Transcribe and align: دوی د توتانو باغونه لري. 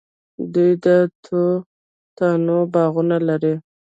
دوی 0.53 0.71
د 0.83 0.85
توتانو 1.23 2.57
باغونه 2.73 3.17
لري. 3.27 3.53